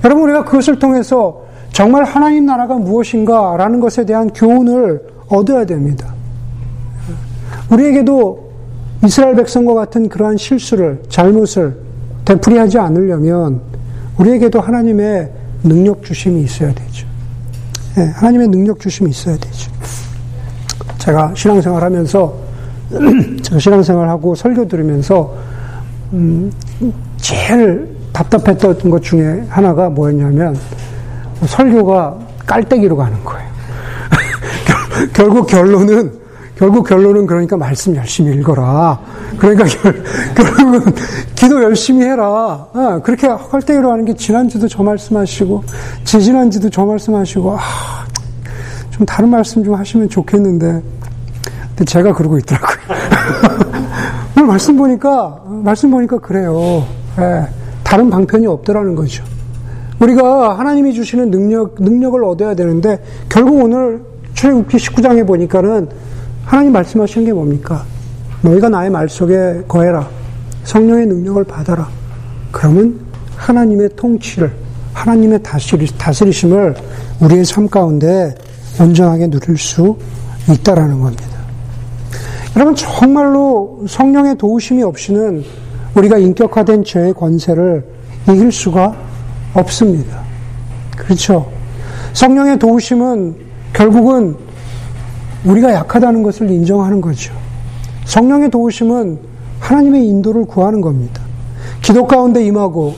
[0.05, 6.15] 여러분 우리가 그것을 통해서 정말 하나님 나라가 무엇인가라는 것에 대한 교훈을 얻어야 됩니다.
[7.71, 8.47] 우리에게도
[9.05, 11.77] 이스라엘 백성과 같은 그러한 실수를 잘못을
[12.25, 13.61] 되풀이하지 않으려면
[14.19, 15.31] 우리에게도 하나님의
[15.63, 17.07] 능력 주심이 있어야 되죠.
[17.97, 19.71] 네, 하나님의 능력 주심이 있어야 되죠.
[20.99, 22.35] 제가 신앙생활 하면서,
[23.43, 25.35] 제가 신앙생활 하고 설교 들으면서,
[26.13, 26.51] 음,
[27.17, 30.59] 제일 답답했던 것 중에 하나가 뭐였냐면,
[31.45, 33.47] 설교가 깔때기로 가는 거예요.
[35.13, 36.11] 결국 결론은,
[36.57, 38.99] 결국 결론은 그러니까 말씀 열심히 읽어라.
[39.37, 40.03] 그러니까 결,
[40.35, 40.95] 결국은
[41.35, 42.67] 기도 열심히 해라.
[42.73, 45.65] 아, 그렇게 헐때기로 하는 게 지난주도 저 말씀하시고,
[46.05, 48.07] 지지난주도 저 말씀하시고, 아,
[48.93, 50.83] 좀 다른 말씀 좀 하시면 좋겠는데,
[51.69, 52.97] 근데 제가 그러고 있더라고요.
[54.37, 56.87] 오늘 말씀 보니까, 말씀 보니까 그래요.
[57.19, 57.47] 예,
[57.87, 59.23] 다른 방편이 없더라는 거죠.
[60.01, 64.03] 우리가 하나님이 주시는 능력, 능력을 얻어야 되는데, 결국 오늘
[64.35, 65.89] 출애굽기 19장에 보니까는
[66.45, 67.85] 하나님 말씀하시는 게 뭡니까?
[68.43, 70.09] 너희가 나의 말 속에 거해라.
[70.65, 71.89] 성령의 능력을 받아라.
[72.51, 72.99] 그러면
[73.37, 74.53] 하나님의 통치를,
[74.93, 76.75] 하나님의 다스리, 다스리심을
[77.21, 78.35] 우리의 삶 가운데
[78.81, 79.97] 온전하게 누릴 수
[80.51, 81.25] 있다라는 겁니다.
[82.57, 85.45] 여러분, 정말로 성령의 도우심이 없이는
[85.97, 87.85] 우리가 인격화된 죄의 권세를
[88.31, 88.95] 이길 수가
[89.55, 90.21] 없습니다.
[90.97, 91.51] 그렇죠?
[92.13, 93.37] 성령의 도우심은
[93.73, 94.37] 결국은
[95.45, 97.33] 우리가 약하다는 것을 인정하는 거죠.
[98.05, 99.19] 성령의 도우심은
[99.61, 101.23] 하나님의 인도를 구하는 겁니다.
[101.83, 102.95] 기도 가운데 임하고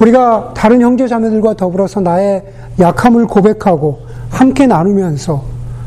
[0.00, 2.44] 우리가 다른 형제 자매들과 더불어서 나의
[2.78, 5.42] 약함을 고백하고 함께 나누면서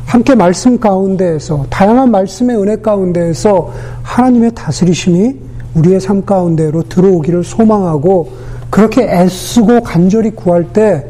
[0.05, 3.71] 함께 말씀 가운데에서 다양한 말씀의 은혜 가운데에서
[4.01, 8.31] 하나님의 다스리심이 우리의 삶 가운데로 들어오기를 소망하고
[8.69, 11.05] 그렇게 애쓰고 간절히 구할 때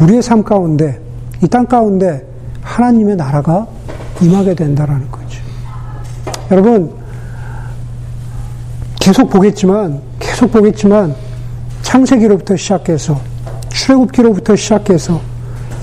[0.00, 1.00] 우리의 삶 가운데
[1.42, 2.24] 이 땅 가운데
[2.62, 3.66] 하나님의 나라가
[4.20, 5.40] 임하게 된다라는 거죠.
[6.50, 6.92] 여러분
[9.00, 11.14] 계속 보겠지만 계속 보겠지만
[11.82, 13.20] 창세기로부터 시작해서
[13.68, 15.20] 출애굽기로부터 시작해서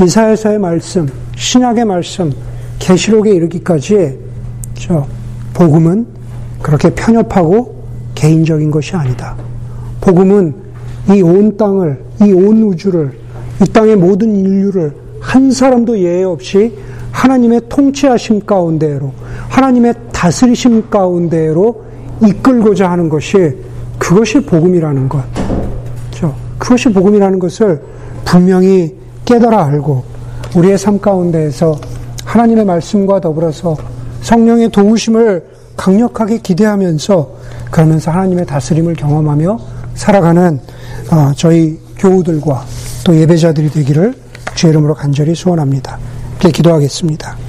[0.03, 2.31] 이사야서의 말씀, 신약의 말씀,
[2.79, 4.19] 계시록에 이르기까지
[4.77, 5.07] 저
[5.53, 6.05] 복음은
[6.61, 7.74] 그렇게 편협하고
[8.25, 9.35] 개인적인 것이 아니다.
[10.01, 10.53] 복음은
[11.11, 13.11] 이 온 땅을, 이 온 우주를,
[13.61, 16.75] 이 땅의 모든 인류를 한 사람도 예외 없이
[17.11, 19.11] 하나님의 통치하심 가운데로,
[19.49, 21.85] 하나님의 다스리심 가운데로
[22.25, 23.55] 이끌고자 하는 것이
[23.99, 25.23] 그것이 복음이라는 것.
[26.09, 26.35] 그렇죠?
[26.57, 27.81] 그것이 복음이라는 것을
[28.25, 28.95] 분명히
[29.25, 30.03] 깨달아 알고
[30.57, 31.75] 우리의 삶 가운데에서
[32.25, 33.77] 하나님의 말씀과 더불어서
[34.21, 37.29] 성령의 도우심을 강력하게 기대하면서
[37.71, 39.59] 그러면서 하나님의 다스림을 경험하며
[39.95, 40.59] 살아가는
[41.11, 42.65] 어, 저희 교우들과
[43.05, 44.13] 또 예배자들이 되기를
[44.55, 45.99] 주의 이름으로 간절히 소원합니다.
[46.39, 47.44] 기도하겠습니다.